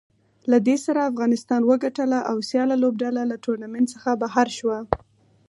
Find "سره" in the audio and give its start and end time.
0.85-1.07